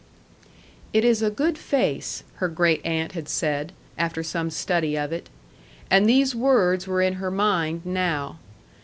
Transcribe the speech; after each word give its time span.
"It 0.93 1.05
is 1.05 1.21
a 1.21 1.29
good 1.29 1.59
face," 1.59 2.23
her 2.37 2.47
great 2.47 2.83
aunt 2.83 3.11
had 3.11 3.29
said, 3.29 3.71
after 3.99 4.23
some 4.23 4.49
study 4.49 4.97
of 4.97 5.13
it. 5.13 5.29
And 5.91 6.09
these 6.09 6.33
words 6.33 6.87
were 6.87 7.03
in 7.03 7.13
her 7.21 7.29
mind 7.29 7.85
now. 7.85 8.39